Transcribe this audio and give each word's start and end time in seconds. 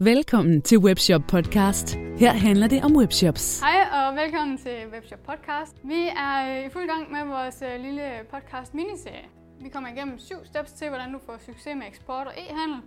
Velkommen 0.00 0.62
til 0.62 0.78
Webshop 0.78 1.22
Podcast. 1.28 1.94
Her 2.18 2.32
handler 2.32 2.68
det 2.68 2.84
om 2.84 2.96
webshops. 2.96 3.60
Hej 3.60 3.80
og 3.92 4.16
velkommen 4.16 4.58
til 4.58 4.88
Webshop 4.92 5.18
Podcast. 5.18 5.76
Vi 5.84 6.08
er 6.08 6.58
øh, 6.58 6.66
i 6.66 6.70
fuld 6.70 6.86
gang 6.86 7.12
med 7.12 7.24
vores 7.24 7.62
øh, 7.62 7.80
lille 7.80 8.10
podcast 8.30 8.74
miniserie. 8.74 9.24
Vi 9.60 9.68
kommer 9.68 9.88
igennem 9.90 10.18
syv 10.18 10.36
steps 10.44 10.72
til, 10.72 10.88
hvordan 10.88 11.12
du 11.12 11.18
får 11.26 11.38
succes 11.46 11.76
med 11.76 11.86
eksport 11.86 12.26
og 12.26 12.32
e-handel. 12.32 12.80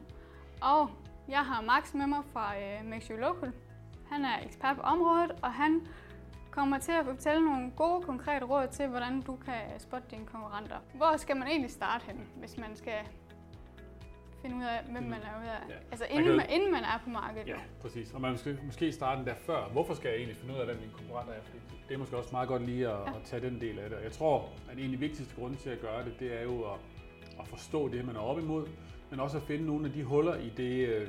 Og 0.61 0.89
jeg 1.29 1.39
har 1.39 1.61
Max 1.61 1.93
med 1.93 2.07
mig 2.07 2.23
fra 2.33 2.53
øh, 2.55 2.89
Make 2.89 3.05
You 3.09 3.17
Local. 3.17 3.51
Han 4.11 4.25
er 4.25 4.45
ekspert 4.45 4.75
på 4.75 4.81
området, 4.81 5.31
og 5.41 5.53
han 5.53 5.81
kommer 6.51 6.77
til 6.77 6.91
at 6.91 7.05
fortælle 7.05 7.45
nogle 7.45 7.71
gode, 7.75 8.01
konkrete 8.01 8.45
råd 8.45 8.67
til, 8.71 8.87
hvordan 8.87 9.21
du 9.21 9.35
kan 9.45 9.79
spotte 9.79 10.07
dine 10.11 10.25
konkurrenter. 10.25 10.77
Hvor 10.93 11.17
skal 11.17 11.37
man 11.37 11.47
egentlig 11.47 11.71
starte 11.71 12.05
hen, 12.07 12.19
hvis 12.39 12.57
man 12.57 12.75
skal 12.75 12.99
finde 14.47 14.57
ud 14.65 14.69
af, 14.75 14.79
hvem 14.91 15.03
man 15.03 15.21
er 15.29 15.35
ude 15.41 15.51
af. 15.57 15.63
Ja. 15.69 15.79
Altså 15.91 16.05
inden 16.09 16.35
man, 16.37 16.45
inden 16.49 16.71
man 16.71 16.83
er 16.83 16.97
på 17.03 17.09
markedet. 17.09 17.47
Ja, 17.47 17.59
præcis. 17.81 18.13
Og 18.13 18.21
man 18.21 18.37
skal 18.37 18.59
måske 18.63 18.91
starte 18.91 19.25
der 19.25 19.35
før. 19.35 19.69
Hvorfor 19.71 19.93
skal 19.93 20.07
jeg 20.09 20.17
egentlig 20.17 20.37
finde 20.37 20.53
ud 20.53 20.59
af, 20.59 20.65
hvem 20.65 20.77
mine 20.77 20.91
konkurrenter 20.91 21.33
er? 21.33 21.41
Fordi 21.41 21.59
det 21.87 21.93
er 21.93 21.97
måske 21.97 22.17
også 22.17 22.29
meget 22.31 22.47
godt 22.47 22.65
lige 22.65 22.87
at, 22.87 22.99
ja. 23.07 23.15
at 23.17 23.23
tage 23.23 23.41
den 23.41 23.61
del 23.61 23.79
af 23.79 23.89
det. 23.89 23.97
Jeg 24.03 24.11
tror, 24.11 24.49
at 24.71 24.77
en 24.77 24.83
af 24.83 24.89
de 24.89 24.99
vigtigste 24.99 25.35
grunde 25.35 25.57
til 25.57 25.69
at 25.69 25.81
gøre 25.81 26.05
det, 26.05 26.13
det 26.19 26.39
er 26.39 26.43
jo 26.43 26.61
at, 26.61 26.79
at 27.39 27.47
forstå 27.47 27.87
det, 27.87 28.05
man 28.05 28.15
er 28.15 28.19
op 28.19 28.39
imod, 28.39 28.67
men 29.09 29.19
også 29.19 29.37
at 29.37 29.43
finde 29.43 29.65
nogle 29.65 29.85
af 29.87 29.93
de 29.93 30.03
huller 30.03 30.35
i 30.35 30.49
det, 30.49 30.87
øh, 30.87 31.07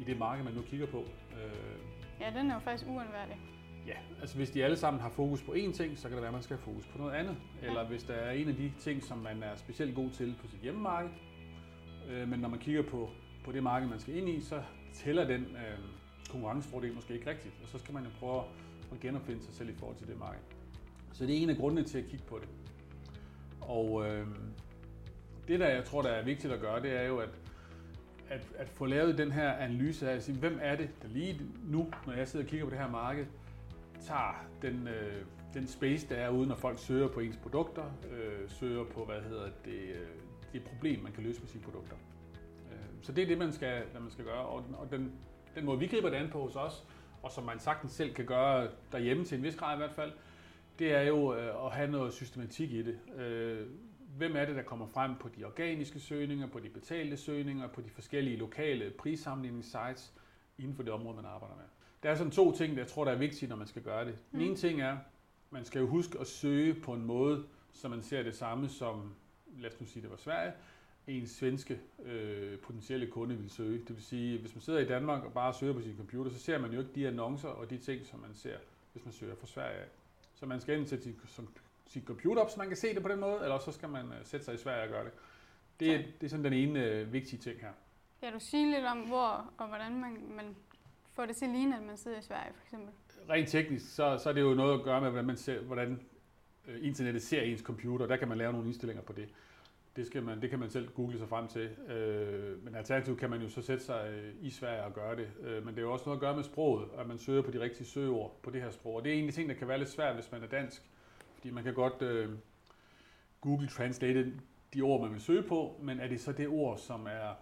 i 0.00 0.04
det 0.04 0.18
marked, 0.18 0.44
man 0.44 0.54
nu 0.54 0.62
kigger 0.62 0.86
på. 0.86 0.98
Øh, 0.98 1.80
ja, 2.20 2.38
den 2.38 2.50
er 2.50 2.54
jo 2.54 2.60
faktisk 2.60 2.86
uundværlig. 2.88 3.36
Ja, 3.86 3.94
altså 4.20 4.36
hvis 4.36 4.50
de 4.50 4.64
alle 4.64 4.76
sammen 4.76 5.02
har 5.02 5.08
fokus 5.08 5.42
på 5.42 5.52
én 5.52 5.72
ting, 5.72 5.98
så 5.98 6.08
kan 6.08 6.10
det 6.10 6.22
være, 6.22 6.28
at 6.28 6.32
man 6.32 6.42
skal 6.42 6.56
have 6.56 6.64
fokus 6.64 6.86
på 6.86 6.98
noget 6.98 7.12
andet. 7.12 7.36
Ja. 7.62 7.66
Eller 7.66 7.86
hvis 7.86 8.02
der 8.02 8.14
er 8.14 8.30
en 8.30 8.48
af 8.48 8.56
de 8.56 8.72
ting, 8.78 9.02
som 9.02 9.18
man 9.18 9.42
er 9.42 9.56
specielt 9.56 9.94
god 9.94 10.10
til 10.10 10.36
på 10.40 10.46
sit 10.48 10.60
hjemmemarked, 10.60 11.10
Øh, 12.10 12.28
men 12.28 12.40
når 12.40 12.48
man 12.48 12.58
kigger 12.58 12.82
på, 12.82 13.10
på 13.44 13.52
det 13.52 13.62
marked, 13.62 13.88
man 13.88 14.00
skal 14.00 14.16
ind 14.16 14.28
i, 14.28 14.40
så 14.40 14.62
tæller 14.92 15.24
den 15.24 15.42
øh, 15.42 15.78
konkurrencefordel 16.30 16.94
måske 16.94 17.14
ikke 17.14 17.30
rigtigt. 17.30 17.54
Og 17.62 17.68
så 17.68 17.78
skal 17.78 17.94
man 17.94 18.04
jo 18.04 18.10
prøve 18.20 18.42
at 18.92 19.00
genopfinde 19.00 19.42
sig 19.42 19.54
selv 19.54 19.68
i 19.68 19.74
forhold 19.78 19.96
til 19.96 20.06
det 20.06 20.18
marked. 20.18 20.40
Så 21.12 21.26
det 21.26 21.34
er 21.34 21.42
en 21.42 21.50
af 21.50 21.56
grundene 21.56 21.82
til 21.82 21.98
at 21.98 22.04
kigge 22.06 22.24
på 22.28 22.38
det. 22.38 22.48
Og 23.60 24.06
øh, 24.06 24.26
det, 25.48 25.60
der 25.60 25.68
jeg 25.68 25.84
tror, 25.84 26.02
der 26.02 26.10
er 26.10 26.24
vigtigt 26.24 26.52
at 26.52 26.60
gøre, 26.60 26.82
det 26.82 26.96
er 26.96 27.02
jo 27.02 27.18
at, 27.18 27.28
at, 28.28 28.46
at 28.58 28.68
få 28.68 28.86
lavet 28.86 29.18
den 29.18 29.32
her 29.32 29.52
analyse 29.52 30.10
af 30.10 30.14
at 30.14 30.22
sige, 30.22 30.38
hvem 30.38 30.58
er 30.62 30.76
det, 30.76 30.90
der 31.02 31.08
lige 31.08 31.40
nu, 31.64 31.90
når 32.06 32.12
jeg 32.12 32.28
sidder 32.28 32.44
og 32.44 32.50
kigger 32.50 32.66
på 32.66 32.70
det 32.70 32.78
her 32.78 32.90
marked, 32.90 33.26
tager 34.00 34.46
den, 34.62 34.88
øh, 34.88 35.24
den 35.54 35.66
space, 35.66 36.08
der 36.08 36.14
er 36.14 36.30
ude, 36.30 36.48
når 36.48 36.54
folk 36.54 36.78
søger 36.78 37.08
på 37.08 37.20
ens 37.20 37.36
produkter, 37.36 37.84
øh, 38.10 38.50
søger 38.50 38.84
på, 38.84 39.04
hvad 39.04 39.20
hedder 39.20 39.48
det, 39.64 39.80
øh, 39.80 40.08
det 40.52 40.64
problem, 40.64 41.02
man 41.02 41.12
kan 41.12 41.22
løse 41.22 41.40
med 41.40 41.48
sine 41.48 41.62
produkter. 41.62 41.96
Øh, 42.72 42.78
så 43.02 43.12
det 43.12 43.22
er 43.22 43.26
det, 43.26 43.38
man 43.38 43.52
skal, 43.52 43.82
man 44.00 44.10
skal 44.10 44.24
gøre. 44.24 44.46
Og 44.46 44.90
den, 44.90 45.12
den 45.54 45.64
måde, 45.64 45.78
vi 45.78 45.86
griber 45.86 46.10
det 46.10 46.16
an 46.16 46.30
på 46.30 46.42
hos 46.42 46.56
os, 46.56 46.86
og 47.22 47.32
som 47.32 47.44
man 47.44 47.58
sagtens 47.58 47.92
selv 47.92 48.14
kan 48.14 48.26
gøre 48.26 48.68
derhjemme 48.92 49.24
til 49.24 49.38
en 49.38 49.44
vis 49.44 49.56
grad 49.56 49.76
i 49.76 49.78
hvert 49.78 49.92
fald, 49.92 50.12
det 50.78 50.92
er 50.92 51.02
jo 51.02 51.34
øh, 51.34 51.66
at 51.66 51.72
have 51.72 51.90
noget 51.90 52.12
systematik 52.12 52.72
i 52.72 52.82
det. 52.82 52.98
Øh, 53.16 53.66
hvem 54.16 54.36
er 54.36 54.44
det, 54.44 54.56
der 54.56 54.62
kommer 54.62 54.86
frem 54.86 55.14
på 55.20 55.28
de 55.28 55.44
organiske 55.44 56.00
søgninger, 56.00 56.46
på 56.46 56.58
de 56.58 56.68
betalte 56.68 57.16
søgninger, 57.16 57.68
på 57.68 57.80
de 57.80 57.90
forskellige 57.90 58.36
lokale 58.36 58.90
prissammenligningssites 58.90 60.12
inden 60.58 60.74
for 60.74 60.82
det 60.82 60.92
område, 60.92 61.16
man 61.16 61.24
arbejder 61.24 61.56
med. 61.56 61.64
Der 62.02 62.10
er 62.10 62.14
sådan 62.14 62.30
to 62.30 62.52
ting, 62.52 62.72
der 62.76 62.82
jeg 62.82 62.88
tror, 62.88 63.04
der 63.04 63.12
er 63.12 63.18
vigtige, 63.18 63.48
når 63.48 63.56
man 63.56 63.66
skal 63.66 63.82
gøre 63.82 64.04
det. 64.04 64.18
Den 64.32 64.40
ene 64.40 64.50
mm. 64.50 64.56
ting 64.56 64.80
er, 64.80 64.96
man 65.50 65.64
skal 65.64 65.80
jo 65.80 65.86
huske 65.86 66.18
at 66.18 66.26
søge 66.26 66.74
på 66.74 66.92
en 66.92 67.04
måde, 67.04 67.44
så 67.72 67.88
man 67.88 68.02
ser 68.02 68.22
det 68.22 68.36
samme 68.36 68.68
som 68.68 69.14
lad 69.58 69.72
os 69.72 69.80
nu 69.80 69.86
sige, 69.86 70.02
det 70.02 70.10
var 70.10 70.16
Sverige, 70.16 70.52
en 71.06 71.26
svenske 71.26 71.80
øh, 72.04 72.58
potentielle 72.58 73.06
kunde 73.06 73.36
vil 73.36 73.50
søge. 73.50 73.78
Det 73.78 73.96
vil 73.96 74.04
sige, 74.04 74.38
hvis 74.38 74.54
man 74.54 74.62
sidder 74.62 74.78
i 74.78 74.84
Danmark 74.84 75.24
og 75.24 75.32
bare 75.32 75.54
søger 75.54 75.72
på 75.72 75.80
sin 75.80 75.96
computer, 75.96 76.30
så 76.30 76.38
ser 76.38 76.58
man 76.58 76.72
jo 76.72 76.80
ikke 76.80 76.92
de 76.94 77.08
annoncer 77.08 77.48
og 77.48 77.70
de 77.70 77.78
ting, 77.78 78.06
som 78.06 78.20
man 78.20 78.34
ser, 78.34 78.56
hvis 78.92 79.04
man 79.04 79.12
søger 79.12 79.34
fra 79.34 79.46
Sverige. 79.46 79.84
Så 80.34 80.46
man 80.46 80.60
skal 80.60 80.78
ind 80.78 80.86
til 80.86 81.02
sin, 81.02 81.20
sin 81.86 82.02
computer 82.04 82.42
op, 82.42 82.50
så 82.50 82.58
man 82.58 82.68
kan 82.68 82.76
se 82.76 82.94
det 82.94 83.02
på 83.02 83.08
den 83.08 83.20
måde, 83.20 83.42
eller 83.42 83.58
så 83.58 83.72
skal 83.72 83.88
man 83.88 84.06
øh, 84.06 84.24
sætte 84.24 84.44
sig 84.44 84.54
i 84.54 84.58
Sverige 84.58 84.82
og 84.82 84.88
gøre 84.88 85.04
det. 85.04 85.12
Det, 85.80 85.94
er, 85.94 85.98
det 85.98 86.26
er 86.26 86.28
sådan 86.28 86.44
den 86.44 86.52
ene 86.52 86.84
øh, 86.84 87.12
vigtige 87.12 87.38
ting 87.38 87.60
her. 87.60 87.72
Kan 88.20 88.32
du 88.32 88.38
sige 88.40 88.70
lidt 88.70 88.84
om, 88.84 88.98
hvor 88.98 89.52
og 89.58 89.68
hvordan 89.68 90.00
man, 90.00 90.16
man 90.36 90.56
får 91.12 91.26
det 91.26 91.36
til 91.36 91.44
at 91.44 91.50
ligne, 91.50 91.76
at 91.76 91.82
man 91.82 91.96
sidder 91.96 92.18
i 92.18 92.22
Sverige 92.22 92.52
for 92.54 92.62
eksempel? 92.62 92.90
Rent 93.30 93.48
teknisk, 93.48 93.94
så, 93.94 94.18
så 94.22 94.28
er 94.28 94.32
det 94.32 94.40
jo 94.40 94.54
noget 94.54 94.78
at 94.78 94.84
gøre 94.84 95.00
med, 95.00 95.10
hvordan, 95.10 95.26
man 95.26 95.36
ser, 95.36 95.60
hvordan 95.60 96.00
øh, 96.68 96.86
internettet 96.86 97.22
ser 97.22 97.42
ens 97.42 97.60
computer. 97.60 98.06
Der 98.06 98.16
kan 98.16 98.28
man 98.28 98.38
lave 98.38 98.52
nogle 98.52 98.66
indstillinger 98.66 99.02
på 99.02 99.12
det. 99.12 99.28
Det, 99.96 100.06
skal 100.06 100.22
man, 100.22 100.42
det 100.42 100.50
kan 100.50 100.58
man 100.58 100.70
selv 100.70 100.88
google 100.88 101.18
sig 101.18 101.28
frem 101.28 101.48
til. 101.48 101.68
Øh, 101.88 102.64
men 102.64 102.74
alternativt 102.74 103.20
kan 103.20 103.30
man 103.30 103.42
jo 103.42 103.48
så 103.48 103.62
sætte 103.62 103.84
sig 103.84 104.10
øh, 104.10 104.34
i 104.40 104.50
Sverige 104.50 104.84
og 104.84 104.94
gøre 104.94 105.16
det. 105.16 105.28
Øh, 105.40 105.64
men 105.64 105.74
det 105.74 105.78
er 105.78 105.82
jo 105.82 105.92
også 105.92 106.04
noget 106.04 106.16
at 106.16 106.20
gøre 106.20 106.36
med 106.36 106.44
sproget, 106.44 106.88
at 106.98 107.06
man 107.06 107.18
søger 107.18 107.42
på 107.42 107.50
de 107.50 107.60
rigtige 107.60 107.86
søgeord 107.86 108.40
på 108.42 108.50
det 108.50 108.62
her 108.62 108.70
sprog. 108.70 108.94
Og 108.94 109.04
det 109.04 109.10
er 109.10 109.14
egentlig 109.14 109.34
ting, 109.34 109.48
der 109.48 109.54
kan 109.54 109.68
være 109.68 109.78
lidt 109.78 109.90
svært, 109.90 110.14
hvis 110.14 110.32
man 110.32 110.42
er 110.42 110.46
dansk. 110.46 110.82
Fordi 111.34 111.50
man 111.50 111.64
kan 111.64 111.74
godt 111.74 112.02
øh, 112.02 112.28
Google 113.40 113.68
Translate 113.68 114.32
de 114.74 114.82
ord, 114.82 115.00
man 115.00 115.12
vil 115.12 115.20
søge 115.20 115.42
på, 115.42 115.80
men 115.82 116.00
er 116.00 116.08
det 116.08 116.20
så 116.20 116.32
det 116.32 116.48
ord, 116.48 116.78
som 116.78 117.06
er 117.06 117.34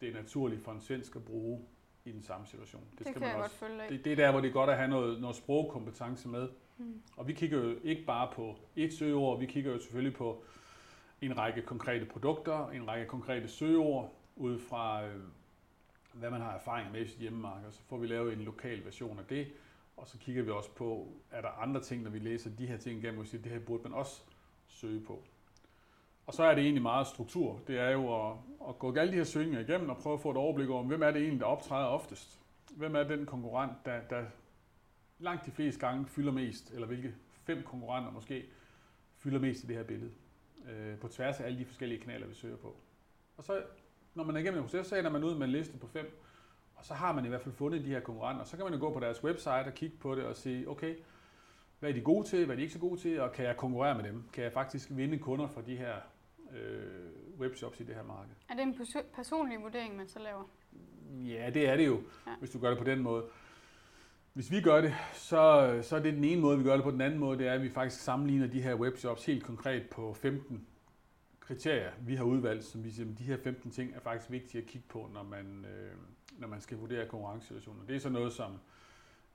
det 0.00 0.14
naturligt 0.14 0.64
for 0.64 0.72
en 0.72 0.80
svensk 0.80 1.16
at 1.16 1.24
bruge 1.24 1.60
i 2.04 2.12
den 2.12 2.22
samme 2.22 2.46
situation? 2.46 2.82
Det, 2.90 2.98
det 2.98 3.06
skal 3.06 3.20
man 3.20 3.34
også, 3.34 3.64
det, 3.88 4.04
det 4.04 4.12
er 4.12 4.16
der, 4.16 4.30
hvor 4.30 4.40
det 4.40 4.48
er 4.48 4.52
godt 4.52 4.70
at 4.70 4.76
have 4.76 4.88
noget, 4.88 5.20
noget 5.20 5.36
sprogkompetence 5.36 6.28
med. 6.28 6.48
Mm. 6.78 7.02
Og 7.16 7.28
vi 7.28 7.32
kigger 7.32 7.58
jo 7.58 7.74
ikke 7.84 8.04
bare 8.04 8.28
på 8.34 8.56
et 8.76 8.92
søgeord, 8.92 9.38
vi 9.38 9.46
kigger 9.46 9.72
jo 9.72 9.78
selvfølgelig 9.78 10.14
på 10.14 10.44
en 11.20 11.38
række 11.38 11.62
konkrete 11.62 12.04
produkter, 12.04 12.68
en 12.68 12.88
række 12.88 13.06
konkrete 13.06 13.48
søgeord, 13.48 14.12
ud 14.36 14.58
fra 14.58 15.06
øh, 15.06 15.20
hvad 16.12 16.30
man 16.30 16.40
har 16.40 16.52
erfaring 16.52 16.92
med 16.92 17.00
i 17.00 17.06
sit 17.06 17.18
hjemmemarked. 17.18 17.72
Så 17.72 17.82
får 17.82 17.96
vi 17.96 18.06
lavet 18.06 18.32
en 18.32 18.40
lokal 18.40 18.84
version 18.84 19.18
af 19.18 19.24
det, 19.24 19.46
og 19.96 20.08
så 20.08 20.18
kigger 20.18 20.42
vi 20.42 20.50
også 20.50 20.70
på, 20.70 21.08
er 21.30 21.40
der 21.40 21.48
andre 21.48 21.80
ting, 21.80 22.02
når 22.02 22.10
vi 22.10 22.18
læser 22.18 22.50
de 22.50 22.66
her 22.66 22.76
ting 22.76 22.98
igennem, 22.98 23.20
og 23.20 23.26
siger, 23.26 23.42
det 23.42 23.52
her 23.52 23.58
burde 23.58 23.82
man 23.82 23.92
også 23.92 24.22
søge 24.68 25.00
på. 25.00 25.22
Og 26.26 26.34
så 26.34 26.44
er 26.44 26.54
det 26.54 26.64
egentlig 26.64 26.82
meget 26.82 27.06
struktur. 27.06 27.60
Det 27.66 27.78
er 27.78 27.90
jo 27.90 28.28
at, 28.28 28.36
at 28.68 28.78
gå 28.78 28.94
alle 28.94 29.12
de 29.12 29.16
her 29.16 29.24
søgninger 29.24 29.60
igennem 29.60 29.90
og 29.90 29.96
prøve 29.96 30.14
at 30.14 30.20
få 30.20 30.30
et 30.30 30.36
overblik 30.36 30.68
over, 30.68 30.82
hvem 30.82 31.02
er 31.02 31.10
det 31.10 31.22
egentlig, 31.22 31.40
der 31.40 31.46
optræder 31.46 31.86
oftest? 31.86 32.40
Hvem 32.76 32.96
er 32.96 33.02
den 33.02 33.26
konkurrent, 33.26 33.72
der, 33.84 34.00
der 34.00 34.24
langt 35.18 35.46
de 35.46 35.50
fleste 35.50 35.80
gange 35.80 36.06
fylder 36.06 36.32
mest, 36.32 36.70
eller 36.70 36.86
hvilke 36.86 37.14
fem 37.44 37.62
konkurrenter 37.62 38.10
måske 38.10 38.44
fylder 39.16 39.38
mest 39.38 39.64
i 39.64 39.66
det 39.66 39.76
her 39.76 39.84
billede? 39.84 40.10
Øh, 40.70 40.98
på 40.98 41.08
tværs 41.08 41.40
af 41.40 41.44
alle 41.46 41.58
de 41.58 41.64
forskellige 41.64 42.00
kanaler, 42.00 42.26
vi 42.26 42.34
søger 42.34 42.56
på. 42.56 42.76
Og 43.36 43.44
så, 43.44 43.62
når 44.14 44.24
man 44.24 44.36
er 44.36 44.40
igennem 44.40 44.58
en 44.58 44.64
proces, 44.64 44.86
så 44.86 44.96
ender 44.96 45.10
man 45.10 45.24
ud 45.24 45.34
med 45.34 45.46
en 45.46 45.52
liste 45.52 45.78
på 45.78 45.86
fem, 45.86 46.22
og 46.74 46.84
så 46.84 46.94
har 46.94 47.12
man 47.12 47.24
i 47.24 47.28
hvert 47.28 47.40
fald 47.40 47.54
fundet 47.54 47.84
de 47.84 47.90
her 47.90 48.00
konkurrenter. 48.00 48.44
Så 48.44 48.56
kan 48.56 48.64
man 48.64 48.74
jo 48.74 48.80
gå 48.80 48.92
på 48.92 49.00
deres 49.00 49.24
website 49.24 49.50
og 49.50 49.74
kigge 49.74 49.96
på 49.96 50.14
det 50.14 50.24
og 50.24 50.36
sige, 50.36 50.68
okay, 50.68 50.96
hvad 51.78 51.90
er 51.90 51.94
de 51.94 52.00
gode 52.00 52.26
til, 52.26 52.44
hvad 52.44 52.54
er 52.54 52.56
de 52.56 52.62
ikke 52.62 52.72
så 52.72 52.80
gode 52.80 53.00
til, 53.00 53.20
og 53.20 53.32
kan 53.32 53.44
jeg 53.44 53.56
konkurrere 53.56 53.94
med 53.94 54.04
dem? 54.04 54.22
Kan 54.32 54.44
jeg 54.44 54.52
faktisk 54.52 54.88
vinde 54.90 55.18
kunder 55.18 55.48
fra 55.48 55.62
de 55.66 55.76
her 55.76 55.94
øh, 56.52 57.38
webshops 57.38 57.80
i 57.80 57.84
det 57.84 57.94
her 57.94 58.02
marked? 58.02 58.34
Er 58.48 58.54
det 58.54 58.62
en 58.62 58.74
personlig 59.14 59.62
vurdering, 59.62 59.96
man 59.96 60.08
så 60.08 60.18
laver? 60.18 60.44
Ja, 61.10 61.50
det 61.50 61.68
er 61.68 61.76
det 61.76 61.86
jo, 61.86 62.02
ja. 62.26 62.32
hvis 62.38 62.50
du 62.50 62.58
gør 62.58 62.68
det 62.68 62.78
på 62.78 62.84
den 62.84 63.02
måde. 63.02 63.24
Hvis 64.36 64.50
vi 64.50 64.60
gør 64.60 64.80
det, 64.80 64.94
så, 65.12 65.78
så 65.82 65.96
er 65.96 66.00
det 66.00 66.14
den 66.14 66.24
ene 66.24 66.40
måde, 66.40 66.58
vi 66.58 66.64
gør 66.64 66.74
det 66.74 66.84
på. 66.84 66.90
Den 66.90 67.00
anden 67.00 67.18
måde, 67.18 67.38
det 67.38 67.48
er, 67.48 67.52
at 67.52 67.62
vi 67.62 67.70
faktisk 67.70 68.02
sammenligner 68.02 68.46
de 68.46 68.62
her 68.62 68.74
webshops 68.74 69.26
helt 69.26 69.44
konkret 69.44 69.82
på 69.90 70.14
15 70.14 70.66
kriterier, 71.40 71.90
vi 72.00 72.14
har 72.14 72.24
udvalgt, 72.24 72.64
som 72.64 72.84
vi 72.84 72.90
siger, 72.90 73.10
at 73.10 73.18
de 73.18 73.24
her 73.24 73.36
15 73.36 73.70
ting 73.70 73.94
er 73.94 74.00
faktisk 74.00 74.30
vigtige 74.30 74.62
at 74.62 74.68
kigge 74.68 74.86
på, 74.88 75.10
når 75.14 75.22
man, 75.22 75.64
øh, 75.64 75.92
når 76.38 76.48
man 76.48 76.60
skal 76.60 76.78
vurdere 76.78 77.08
konkurrencesituationer. 77.08 77.84
Det 77.86 77.96
er 77.96 78.00
så 78.00 78.08
noget 78.08 78.32
som, 78.32 78.58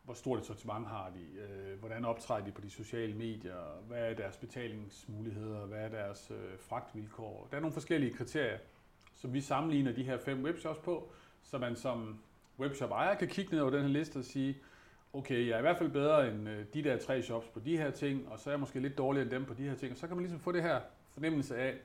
hvor 0.04 0.14
stort 0.14 0.40
et 0.40 0.46
sortiment 0.46 0.88
har 0.88 1.10
de, 1.10 1.40
øh, 1.40 1.80
hvordan 1.80 2.06
optræder 2.06 2.46
de 2.46 2.52
på 2.52 2.62
de 2.62 2.70
sociale 2.70 3.14
medier, 3.14 3.82
hvad 3.88 4.10
er 4.10 4.14
deres 4.14 4.38
betalingsmuligheder, 4.38 5.66
hvad 5.66 5.80
er 5.80 5.90
deres 5.90 6.32
øh, 6.32 6.60
fragtvilkår. 6.60 7.48
Der 7.52 7.58
er 7.58 7.62
nogle 7.62 7.74
forskellige 7.74 8.14
kriterier, 8.14 8.58
som 9.16 9.34
vi 9.34 9.42
sammenligner 9.42 9.92
de 9.92 10.04
her 10.04 10.18
fem 10.18 10.44
webshops 10.44 10.80
på, 10.80 11.12
så 11.44 11.58
man 11.58 11.76
som 11.76 12.20
webshop 12.60 12.92
ejer 12.92 13.16
kan 13.16 13.28
kigge 13.28 13.52
ned 13.52 13.62
over 13.62 13.72
den 13.72 13.82
her 13.82 13.90
liste 13.90 14.18
og 14.18 14.26
sige, 14.26 14.58
okay, 15.14 15.48
jeg 15.48 15.54
er 15.54 15.58
i 15.58 15.62
hvert 15.62 15.78
fald 15.78 15.90
bedre 15.90 16.28
end 16.32 16.50
øh, 16.50 16.66
de 16.74 16.84
der 16.84 16.98
tre 16.98 17.22
shops 17.22 17.48
på 17.48 17.60
de 17.60 17.78
her 17.78 17.92
ting, 17.92 18.30
og 18.30 18.40
så 18.40 18.50
er 18.50 18.52
jeg 18.52 18.60
måske 18.60 18.80
lidt 18.80 18.98
dårligere 18.98 19.24
end 19.24 19.32
dem 19.32 19.46
på 19.46 19.54
de 19.54 19.64
her 19.64 19.76
ting. 19.76 19.92
Og 19.92 19.98
så 19.98 20.08
kan 20.08 20.16
man 20.16 20.24
ligesom 20.24 20.40
få 20.40 20.52
det 20.52 20.64
her 20.64 20.82
fornemmelse 21.10 21.58
af, 21.58 21.76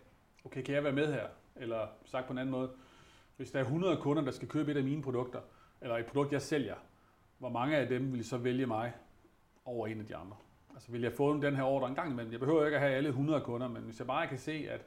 okay, 0.44 0.62
kan 0.62 0.75
jeg 0.75 0.84
være 0.84 0.93
med 0.93 1.12
her? 1.12 1.26
Eller 1.56 1.87
sagt 2.05 2.26
på 2.26 2.32
en 2.32 2.38
anden 2.38 2.52
måde, 2.52 2.70
hvis 3.37 3.50
der 3.50 3.58
er 3.58 3.64
100 3.64 3.96
kunder, 3.96 4.23
der 4.23 4.31
skal 4.31 4.49
købe 4.49 4.70
et 4.70 4.76
af 4.76 4.84
mine 4.84 5.02
produkter, 5.02 5.40
eller 5.81 5.96
et 5.96 6.06
produkt, 6.06 6.32
jeg 6.32 6.43
sælger, 6.43 6.75
hvor 7.38 7.49
mange 7.49 7.76
af 7.76 7.88
dem 7.88 8.12
vil 8.12 8.25
så 8.25 8.37
vælge 8.37 8.67
mig 8.67 8.93
over 9.64 9.87
en 9.87 10.00
af 10.00 10.06
de 10.06 10.17
andre? 10.17 10.37
Altså 10.75 10.93
vil 10.93 11.02
jeg 11.02 11.12
få 11.12 11.40
den 11.40 11.56
her 11.56 11.62
ordre 11.62 11.88
en 11.88 11.94
gang 11.94 12.12
imellem? 12.12 12.32
Jeg 12.32 12.40
behøver 12.40 12.64
ikke 12.64 12.76
at 12.76 12.82
have 12.82 12.94
alle 12.94 13.08
100 13.08 13.40
kunder, 13.40 13.69
men 13.69 13.82
hvis 13.82 13.99
jeg 13.99 14.06
bare 14.06 14.26
kan 14.26 14.38
se, 14.38 14.67
at 14.70 14.87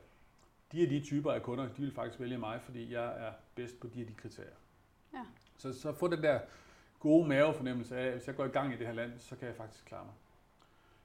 de 0.72 0.82
af 0.82 0.90
de 0.90 1.00
typer 1.00 1.32
af 1.32 1.44
kunder, 1.44 1.68
de 1.68 1.82
vil 1.82 1.92
faktisk 1.92 2.20
vælge 2.20 2.38
mig, 2.38 2.62
fordi 2.62 2.94
jeg 2.94 3.28
er 3.28 3.32
bedst 3.56 3.80
på 3.80 3.88
de 3.88 4.02
af 4.02 4.08
de 4.08 4.14
kriterier. 4.14 4.50
Ja. 5.14 5.26
Så, 5.58 5.74
så 5.82 5.94
få 5.94 6.08
den 6.08 6.24
der 6.24 6.40
gode 7.00 7.28
mavefornemmelse 7.28 7.98
af, 7.98 8.06
at 8.06 8.14
hvis 8.14 8.28
jeg 8.28 8.36
går 8.36 8.46
i 8.46 8.50
gang 8.50 8.74
i 8.74 8.78
det 8.78 8.88
her 8.88 8.94
land, 8.94 9.12
så 9.18 9.36
kan 9.36 9.48
jeg 9.48 9.56
faktisk 9.56 9.86
klare 9.86 10.06
mig. 10.06 10.14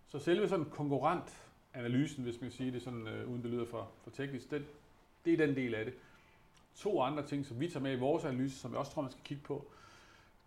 Så 0.09 0.19
selve 0.19 0.49
sådan 0.49 0.65
konkurrentanalysen, 0.65 2.25
hvis 2.25 2.41
man 2.41 2.51
kan 2.51 2.57
sige 2.57 2.73
det 2.73 2.83
sådan, 2.83 3.07
øh, 3.07 3.31
uden 3.31 3.43
det 3.43 3.51
lyder 3.51 3.67
for, 3.67 3.91
for 4.03 4.11
teknisk, 4.11 4.51
det, 4.51 4.65
det 5.25 5.33
er 5.33 5.47
den 5.47 5.57
del 5.57 5.75
af 5.75 5.85
det. 5.85 5.95
To 6.75 7.03
andre 7.03 7.27
ting, 7.27 7.47
som 7.47 7.61
vi 7.61 7.69
tager 7.69 7.83
med 7.83 7.93
i 7.93 7.99
vores 7.99 8.25
analyse, 8.25 8.59
som 8.59 8.71
jeg 8.71 8.79
også 8.79 8.93
tror, 8.93 9.03
man 9.03 9.11
skal 9.11 9.25
kigge 9.25 9.43
på, 9.43 9.67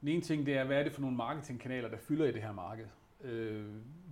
Den 0.02 0.10
ene 0.10 0.22
ting, 0.22 0.46
det 0.46 0.58
er, 0.58 0.64
hvad 0.64 0.80
er 0.80 0.84
det 0.84 0.92
for 0.94 1.02
nogle 1.02 1.18
marketingkanaler, 1.18 1.90
der 1.90 1.98
fylder 1.98 2.26
i 2.26 2.32
det 2.32 2.42
her 2.42 2.52
marked? 2.52 2.86
Øh, 3.24 3.66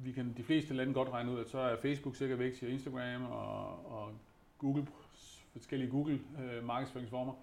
vi 0.04 0.12
kan 0.12 0.34
de 0.38 0.44
fleste 0.44 0.74
lande 0.74 0.94
godt 0.94 1.10
regne 1.10 1.32
ud, 1.32 1.40
at 1.40 1.50
så 1.50 1.60
er 1.60 1.76
Facebook 1.76 2.16
sikkert 2.16 2.40
væk, 2.40 2.54
og 2.62 2.70
Instagram 2.70 3.26
og, 3.26 3.92
og 3.92 4.12
Google, 4.58 4.88
forskellige 5.54 5.92
Google 5.92 6.20
øh, 6.44 6.64
markedsføringsformer. 6.64 7.34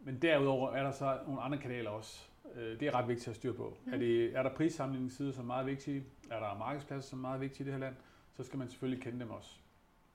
Men 0.00 0.22
derudover 0.22 0.72
er 0.72 0.82
der 0.82 0.92
så 0.92 1.18
nogle 1.26 1.40
andre 1.40 1.58
kanaler 1.58 1.90
også. 1.90 2.31
Øh, 2.54 2.80
det 2.80 2.88
er 2.88 2.94
ret 2.94 3.08
vigtigt 3.08 3.28
at 3.28 3.36
styre 3.36 3.54
på. 3.54 3.76
Mm. 3.84 3.92
Er, 3.92 3.96
det, 3.96 4.36
er 4.36 4.42
der 4.42 4.54
prissamlingssider, 4.54 5.32
som 5.32 5.44
er 5.44 5.46
meget 5.46 5.66
vigtige? 5.66 6.04
Er 6.30 6.40
der 6.40 6.58
markedspladser, 6.58 7.10
som 7.10 7.18
er 7.18 7.22
meget 7.22 7.40
vigtige 7.40 7.62
i 7.62 7.64
det 7.64 7.72
her 7.72 7.80
land? 7.80 7.96
Så 8.36 8.42
skal 8.42 8.58
man 8.58 8.68
selvfølgelig 8.68 9.02
kende 9.02 9.20
dem 9.20 9.30
også. 9.30 9.56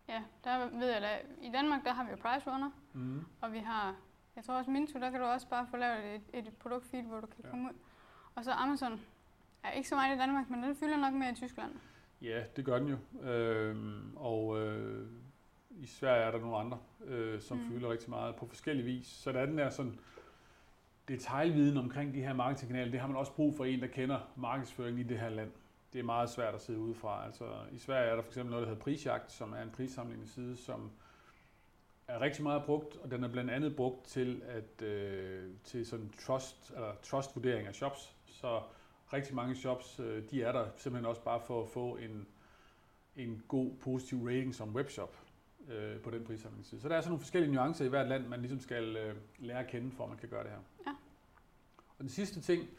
Ja, 0.09 0.23
der 0.43 0.69
ved 0.79 0.91
jeg 0.91 1.01
da, 1.01 1.09
i 1.47 1.51
Danmark 1.51 1.83
der 1.83 1.93
har 1.93 2.03
vi 2.03 2.09
jo 2.11 2.15
Price 2.15 2.51
Runner, 2.51 2.71
mm. 2.93 3.25
og 3.41 3.53
vi 3.53 3.57
har, 3.57 3.95
jeg 4.35 4.43
tror 4.43 4.53
også 4.53 4.71
Minto, 4.71 4.99
der 4.99 5.09
kan 5.11 5.19
du 5.19 5.25
også 5.25 5.49
bare 5.49 5.67
få 5.71 5.77
lavet 5.77 6.15
et, 6.15 6.21
et 6.33 6.53
produktfeed, 6.59 7.03
hvor 7.03 7.19
du 7.19 7.27
kan 7.27 7.43
ja. 7.43 7.49
komme 7.49 7.69
ud. 7.69 7.75
Og 8.35 8.43
så 8.43 8.51
Amazon 8.51 9.01
er 9.63 9.71
ikke 9.71 9.89
så 9.89 9.95
meget 9.95 10.15
i 10.15 10.19
Danmark, 10.19 10.49
men 10.49 10.63
den 10.63 10.75
fylder 10.75 10.97
nok 10.97 11.13
mere 11.13 11.31
i 11.31 11.35
Tyskland. 11.35 11.71
Ja, 12.21 12.43
det 12.55 12.65
gør 12.65 12.79
den 12.79 12.87
jo. 12.87 13.29
Øhm, 13.29 14.17
og 14.17 14.59
øh, 14.59 15.07
i 15.69 15.85
Sverige 15.85 16.23
er 16.23 16.31
der 16.31 16.39
nogle 16.39 16.57
andre, 16.57 16.77
øh, 17.05 17.41
som 17.41 17.57
mm. 17.57 17.67
fylder 17.67 17.91
rigtig 17.91 18.09
meget 18.09 18.35
på 18.35 18.45
forskellige 18.45 18.85
vis. 18.85 19.07
Så 19.07 19.31
der 19.31 19.39
er 19.39 19.45
den 19.45 19.57
der 19.57 19.69
sådan 19.69 19.99
detaljviden 21.07 21.77
omkring 21.77 22.13
de 22.13 22.21
her 22.21 22.33
marketingkanaler, 22.33 22.91
det 22.91 22.99
har 22.99 23.07
man 23.07 23.17
også 23.17 23.33
brug 23.33 23.55
for 23.55 23.65
en, 23.65 23.81
der 23.81 23.87
kender 23.87 24.19
markedsføringen 24.35 24.99
i 24.99 25.03
det 25.03 25.19
her 25.19 25.29
land. 25.29 25.51
Det 25.93 25.99
er 25.99 26.03
meget 26.03 26.29
svært 26.29 26.55
at 26.55 26.61
sidde 26.61 26.79
udefra. 26.79 27.25
Altså, 27.25 27.43
I 27.71 27.77
Sverige 27.77 28.09
er 28.09 28.15
der 28.15 28.21
for 28.21 28.29
eksempel 28.29 28.51
noget, 28.51 28.67
der 28.67 28.69
hedder 28.69 28.83
Prisjagt, 28.83 29.31
som 29.31 29.53
er 29.53 29.61
en 29.61 29.69
prissamlende 29.69 30.27
side, 30.27 30.57
som 30.57 30.91
er 32.07 32.21
rigtig 32.21 32.43
meget 32.43 32.63
brugt, 32.63 32.97
og 32.97 33.11
den 33.11 33.23
er 33.23 33.27
blandt 33.27 33.51
andet 33.51 33.75
brugt 33.75 34.05
til 34.05 34.41
at 34.47 34.81
øh, 34.87 35.43
til 35.63 35.85
sådan 35.85 36.11
trust 36.19 36.71
eller 36.75 36.91
trust 37.03 37.35
vurdering 37.35 37.67
af 37.67 37.75
shops. 37.75 38.15
Så 38.25 38.61
rigtig 39.13 39.35
mange 39.35 39.55
shops, 39.55 39.99
øh, 39.99 40.23
de 40.31 40.43
er 40.43 40.51
der 40.51 40.65
simpelthen 40.77 41.05
også 41.05 41.21
bare 41.21 41.41
for 41.41 41.61
at 41.61 41.69
få 41.69 41.95
en 41.95 42.27
en 43.17 43.43
god 43.47 43.71
positiv 43.75 44.25
rating 44.25 44.55
som 44.55 44.75
webshop 44.75 45.26
øh, 45.71 45.99
på 45.99 46.09
den 46.09 46.23
prissamlingsside. 46.23 46.81
Så 46.81 46.89
der 46.89 46.95
er 46.95 47.01
sådan 47.01 47.09
nogle 47.09 47.21
forskellige 47.21 47.53
nuancer 47.53 47.85
i 47.85 47.87
hvert 47.87 48.07
land, 48.07 48.27
man 48.27 48.39
ligesom 48.39 48.59
skal 48.59 48.97
øh, 48.97 49.15
lære 49.39 49.59
at 49.59 49.67
kende, 49.67 49.91
for 49.91 50.03
at 50.03 50.09
man 50.09 50.19
kan 50.19 50.29
gøre 50.29 50.43
det 50.43 50.51
her. 50.51 50.59
Ja. 50.85 50.91
Og 51.97 51.99
den 51.99 52.09
sidste 52.09 52.41
ting, 52.41 52.69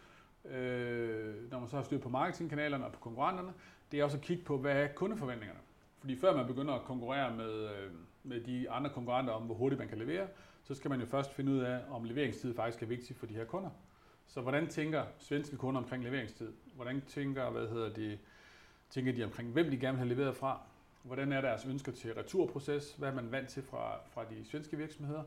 øh, 0.45 1.51
når 1.51 1.61
man 1.61 1.69
så 1.69 1.77
har 1.77 1.83
styr 1.83 1.99
på 1.99 2.09
marketingkanalerne 2.09 2.87
og 2.87 2.93
på 2.93 3.01
konkurrenterne, 3.01 3.53
det 3.93 4.01
er 4.01 4.05
også 4.05 4.17
at 4.17 4.23
kigge 4.23 4.45
på, 4.45 4.59
hvad 4.59 4.83
er 4.83 4.89
kundeforventningerne. 4.89 5.61
Fordi 5.99 6.17
før 6.17 6.37
man 6.37 6.47
begynder 6.47 6.75
at 6.75 6.83
konkurrere 6.83 7.37
med, 7.37 7.53
øh, 7.53 7.93
med 8.23 8.41
de 8.41 8.71
andre 8.71 8.91
konkurrenter 8.91 9.33
om, 9.33 9.43
hvor 9.43 9.55
hurtigt 9.55 9.79
man 9.79 9.89
kan 9.89 9.99
levere, 9.99 10.29
så 10.63 10.75
skal 10.75 10.91
man 10.91 11.01
jo 11.01 11.07
først 11.07 11.35
finde 11.35 11.53
ud 11.53 11.59
af, 11.59 11.81
om 11.91 12.05
leveringstid 12.05 12.55
faktisk 12.55 12.83
er 12.83 12.87
vigtig 12.87 13.17
for 13.17 13.27
de 13.27 13.35
her 13.35 13.45
kunder. 13.45 13.71
Så 14.27 14.41
hvordan 14.41 14.67
tænker 14.69 15.05
svenske 15.19 15.57
kunder 15.57 15.81
omkring 15.81 16.05
leveringstid? 16.05 16.53
Hvordan 16.75 17.01
tænker, 17.01 17.51
hvad 17.51 17.69
hedder 17.69 17.95
de, 17.95 18.19
tænker 18.91 19.13
de 19.13 19.25
omkring, 19.25 19.53
hvem 19.53 19.71
de 19.71 19.77
gerne 19.77 19.99
vil 19.99 20.07
have 20.07 20.15
leveret 20.15 20.37
fra? 20.37 20.61
Hvordan 21.09 21.33
er 21.33 21.41
deres 21.41 21.67
ønsker 21.67 21.93
til 21.93 22.15
returproces? 22.15 22.95
Hvad 22.99 23.09
er 23.09 23.15
man 23.15 23.33
vant 23.33 23.49
til 23.49 23.63
fra, 23.63 24.01
fra 24.11 24.25
de 24.31 24.45
svenske 24.45 24.77
virksomheder? 24.77 25.23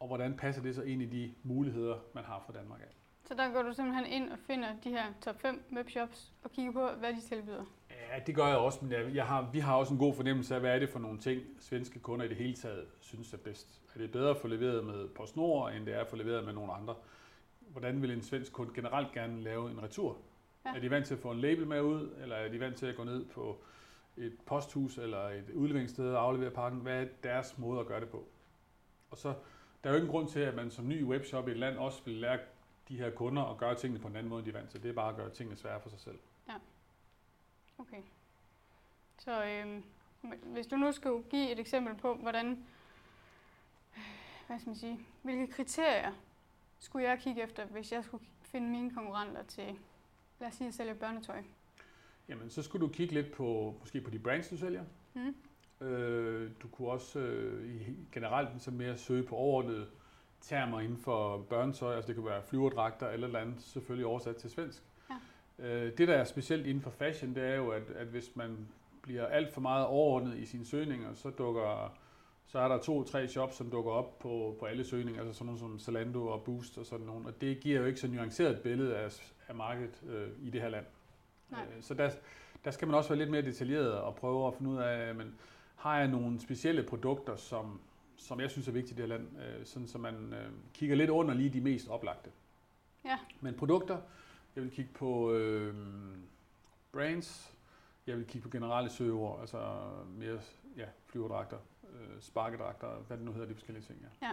Og 0.00 0.06
hvordan 0.06 0.36
passer 0.36 0.62
det 0.62 0.74
så 0.74 0.82
ind 0.82 1.02
i 1.02 1.06
de 1.06 1.34
muligheder, 1.42 1.96
man 2.14 2.24
har 2.24 2.42
fra 2.46 2.52
Danmark 2.52 2.80
af? 2.80 2.94
Så 3.24 3.34
der 3.34 3.52
går 3.52 3.62
du 3.62 3.72
simpelthen 3.72 4.06
ind 4.06 4.30
og 4.30 4.38
finder 4.38 4.68
de 4.84 4.90
her 4.90 5.04
top 5.20 5.40
5 5.40 5.62
webshops 5.76 6.32
og 6.44 6.50
kigger 6.50 6.72
på, 6.72 6.88
hvad 6.98 7.12
de 7.12 7.20
tilbyder? 7.20 7.64
Ja, 7.90 8.18
det 8.26 8.34
gør 8.34 8.46
jeg 8.46 8.56
også, 8.56 8.78
men 8.82 8.92
jeg, 8.92 9.14
jeg 9.14 9.26
har, 9.26 9.50
vi 9.52 9.58
har 9.58 9.76
også 9.76 9.92
en 9.92 9.98
god 9.98 10.14
fornemmelse 10.14 10.54
af, 10.54 10.60
hvad 10.60 10.74
er 10.74 10.78
det 10.78 10.88
for 10.88 10.98
nogle 10.98 11.18
ting, 11.18 11.42
svenske 11.60 11.98
kunder 11.98 12.24
i 12.24 12.28
det 12.28 12.36
hele 12.36 12.54
taget 12.54 12.84
synes 13.00 13.32
er 13.32 13.38
bedst. 13.38 13.82
Er 13.94 13.98
det 13.98 14.12
bedre 14.12 14.30
at 14.30 14.36
få 14.36 14.48
leveret 14.48 14.84
med 14.84 15.08
PostNord, 15.08 15.72
end 15.72 15.86
det 15.86 15.94
er 15.94 16.00
at 16.00 16.08
få 16.08 16.16
leveret 16.16 16.44
med 16.44 16.52
nogle 16.52 16.72
andre? 16.72 16.94
Hvordan 17.60 18.02
vil 18.02 18.10
en 18.10 18.22
svensk 18.22 18.52
kunde 18.52 18.74
generelt 18.74 19.12
gerne 19.12 19.42
lave 19.42 19.70
en 19.70 19.82
retur? 19.82 20.16
Ja. 20.64 20.70
Er 20.76 20.80
de 20.80 20.90
vant 20.90 21.06
til 21.06 21.14
at 21.14 21.20
få 21.20 21.30
en 21.30 21.40
label 21.40 21.66
med 21.66 21.80
ud, 21.80 22.10
eller 22.22 22.36
er 22.36 22.48
de 22.48 22.60
vant 22.60 22.76
til 22.76 22.86
at 22.86 22.96
gå 22.96 23.04
ned 23.04 23.24
på 23.24 23.62
et 24.16 24.38
posthus 24.46 24.98
eller 24.98 25.28
et 25.28 25.50
udleveringssted 25.50 26.14
og 26.14 26.22
afleverer 26.22 26.50
pakken? 26.50 26.80
Hvad 26.80 27.02
er 27.02 27.08
deres 27.22 27.58
måde 27.58 27.80
at 27.80 27.86
gøre 27.86 28.00
det 28.00 28.08
på? 28.08 28.24
Og 29.10 29.18
så, 29.18 29.28
der 29.84 29.90
er 29.90 29.94
jo 29.94 29.94
ikke 29.94 30.06
en 30.06 30.10
grund 30.10 30.28
til, 30.28 30.40
at 30.40 30.54
man 30.54 30.70
som 30.70 30.88
ny 30.88 31.04
webshop 31.04 31.48
i 31.48 31.50
et 31.50 31.56
land 31.56 31.78
også 31.78 32.02
vil 32.04 32.14
lære 32.14 32.38
de 32.88 32.96
her 32.96 33.10
kunder 33.10 33.42
at 33.42 33.58
gøre 33.58 33.74
tingene 33.74 34.00
på 34.00 34.08
en 34.08 34.16
anden 34.16 34.28
måde, 34.28 34.38
end 34.38 34.44
de 34.46 34.56
er 34.56 34.60
vant 34.60 34.70
til. 34.70 34.82
Det 34.82 34.88
er 34.88 34.94
bare 34.94 35.10
at 35.10 35.16
gøre 35.16 35.30
tingene 35.30 35.56
svære 35.56 35.80
for 35.80 35.88
sig 35.88 36.00
selv. 36.00 36.18
Ja. 36.48 36.54
Okay. 37.78 38.02
Så 39.18 39.44
øh, 39.44 39.82
hvis 40.42 40.66
du 40.66 40.76
nu 40.76 40.92
skulle 40.92 41.22
give 41.22 41.50
et 41.50 41.58
eksempel 41.58 41.94
på, 41.94 42.14
hvordan, 42.14 42.66
hvad 44.46 44.58
skal 44.58 44.68
man 44.68 44.76
sige, 44.76 45.00
hvilke 45.22 45.52
kriterier 45.52 46.12
skulle 46.78 47.08
jeg 47.08 47.18
kigge 47.18 47.42
efter, 47.42 47.64
hvis 47.64 47.92
jeg 47.92 48.04
skulle 48.04 48.24
finde 48.42 48.68
mine 48.68 48.90
konkurrenter 48.90 49.42
til, 49.42 49.78
lad 50.40 50.48
os 50.48 50.54
sige, 50.54 50.68
at 50.68 50.74
sælge 50.74 50.94
børnetøj? 50.94 51.42
Jamen, 52.28 52.50
så 52.50 52.62
skulle 52.62 52.86
du 52.86 52.92
kigge 52.92 53.14
lidt 53.14 53.32
på, 53.32 53.74
måske 53.80 54.00
på 54.00 54.10
de 54.10 54.18
brands, 54.18 54.48
du 54.48 54.56
sælger. 54.56 54.84
Mm. 55.14 55.34
Øh, 55.86 56.50
du 56.62 56.68
kunne 56.68 56.88
også 56.88 57.18
øh, 57.18 57.88
generelt 58.12 58.48
så 58.62 58.70
mere 58.70 58.96
søge 58.96 59.22
på 59.22 59.36
overordnede 59.36 59.86
termer 60.40 60.80
inden 60.80 60.98
for 60.98 61.42
børnetøj, 61.42 61.94
altså 61.94 62.06
det 62.08 62.14
kan 62.14 62.24
være 62.24 62.42
flyverdragter 62.42 63.08
eller 63.08 63.26
eller 63.26 63.40
andet, 63.40 63.62
selvfølgelig 63.62 64.06
oversat 64.06 64.36
til 64.36 64.50
svensk. 64.50 64.82
Ja. 65.10 65.14
Øh, 65.66 65.98
det, 65.98 66.08
der 66.08 66.14
er 66.14 66.24
specielt 66.24 66.66
inden 66.66 66.82
for 66.82 66.90
fashion, 66.90 67.34
det 67.34 67.42
er 67.42 67.54
jo, 67.54 67.70
at, 67.70 67.90
at 67.90 68.06
hvis 68.06 68.36
man 68.36 68.68
bliver 69.02 69.26
alt 69.26 69.52
for 69.52 69.60
meget 69.60 69.86
overordnet 69.86 70.38
i 70.38 70.46
sine 70.46 70.66
søgninger, 70.66 71.14
så 71.14 71.30
dukker 71.30 71.96
så 72.48 72.58
er 72.58 72.68
der 72.68 72.78
to-tre 72.78 73.28
shops, 73.28 73.56
som 73.56 73.70
dukker 73.70 73.90
op 73.90 74.18
på, 74.18 74.56
på 74.60 74.66
alle 74.66 74.84
søgninger, 74.84 75.20
altså 75.20 75.34
sådan 75.34 75.46
nogle 75.46 75.58
som 75.58 75.78
Zalando 75.78 76.26
og 76.26 76.42
Boost 76.42 76.78
og 76.78 76.86
sådan 76.86 77.06
nogle, 77.06 77.26
og 77.26 77.40
det 77.40 77.60
giver 77.60 77.80
jo 77.80 77.86
ikke 77.86 78.00
så 78.00 78.08
nuanceret 78.08 78.50
et 78.50 78.60
billede 78.60 78.96
af, 78.96 79.22
af 79.48 79.54
markedet 79.54 80.02
øh, 80.08 80.28
i 80.42 80.50
det 80.50 80.60
her 80.60 80.68
land. 80.68 80.86
Nej. 81.50 81.66
Øh, 81.76 81.82
så 81.82 81.94
der, 81.94 82.10
der 82.64 82.70
skal 82.70 82.88
man 82.88 82.94
også 82.94 83.08
være 83.10 83.18
lidt 83.18 83.30
mere 83.30 83.42
detaljeret 83.42 83.92
og 83.92 84.14
prøve 84.14 84.46
at 84.46 84.54
finde 84.54 84.70
ud 84.70 84.76
af, 84.76 85.14
men 85.14 85.34
har 85.76 85.98
jeg 85.98 86.08
nogle 86.08 86.40
specielle 86.40 86.82
produkter, 86.82 87.36
som, 87.36 87.80
som 88.16 88.40
jeg 88.40 88.50
synes 88.50 88.68
er 88.68 88.72
vigtige 88.72 88.94
i 88.94 89.02
det 89.02 89.08
her 89.10 89.18
land, 89.18 89.28
øh, 89.38 89.66
sådan 89.66 89.88
så 89.88 89.98
man 89.98 90.32
øh, 90.32 90.50
kigger 90.74 90.96
lidt 90.96 91.10
under 91.10 91.34
lige 91.34 91.50
de 91.50 91.60
mest 91.60 91.88
oplagte. 91.88 92.30
Ja. 93.04 93.18
Men 93.40 93.54
produkter, 93.54 94.00
jeg 94.56 94.62
vil 94.62 94.72
kigge 94.72 94.92
på 94.92 95.32
øh, 95.32 95.74
brands, 96.92 97.56
jeg 98.06 98.16
vil 98.16 98.26
kigge 98.26 98.48
på 98.48 98.50
generelle 98.50 98.90
søgeord, 98.90 99.40
altså 99.40 99.88
mere 100.08 100.40
ja, 100.76 100.86
flyverdragter, 101.06 101.58
øh, 101.82 102.20
sparkedragter, 102.20 102.88
hvad 103.06 103.16
det 103.16 103.26
nu 103.26 103.32
hedder, 103.32 103.46
de 103.46 103.54
forskellige 103.54 103.84
ting. 103.84 103.98
Ja. 104.02 104.26
ja. 104.26 104.32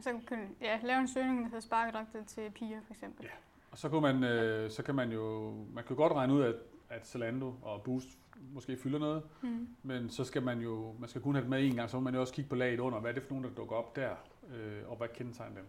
Så 0.00 0.20
kan 0.28 0.56
ja, 0.60 0.80
lave 0.82 1.00
en 1.00 1.08
søgning, 1.08 1.38
der 1.38 1.44
hedder 1.44 1.60
sparkedragter 1.60 2.24
til 2.24 2.50
piger, 2.50 2.80
for 2.86 2.92
eksempel. 2.92 3.24
Ja. 3.24 3.30
Og 3.76 3.80
så, 3.80 3.88
kunne 3.88 4.00
man, 4.00 4.24
øh, 4.24 4.70
så 4.70 4.82
kan 4.82 4.94
man 4.94 5.12
jo, 5.12 5.54
man 5.72 5.84
kan 5.84 5.96
godt 5.96 6.12
regne 6.12 6.34
ud, 6.34 6.42
at, 6.42 6.54
at 6.88 7.06
Zalando 7.06 7.54
og 7.62 7.82
Boost 7.82 8.08
måske 8.52 8.76
fylder 8.76 8.98
noget, 8.98 9.22
mm. 9.42 9.68
men 9.82 10.10
så 10.10 10.24
skal 10.24 10.42
man 10.42 10.60
jo, 10.60 10.94
man 10.98 11.08
skal 11.08 11.22
kun 11.22 11.34
have 11.34 11.42
det 11.42 11.50
med 11.50 11.66
en 11.66 11.74
gang, 11.74 11.90
så 11.90 11.96
må 11.96 12.00
man 12.00 12.14
jo 12.14 12.20
også 12.20 12.32
kigge 12.32 12.48
på 12.48 12.54
laget 12.54 12.80
under, 12.80 13.00
hvad 13.00 13.10
er 13.10 13.14
det 13.14 13.22
for 13.22 13.30
nogen, 13.30 13.44
der 13.44 13.50
dukker 13.50 13.76
op 13.76 13.96
der, 13.96 14.10
øh, 14.54 14.90
og 14.90 14.96
hvad 14.96 15.08
kendetegner 15.08 15.54
dem. 15.54 15.66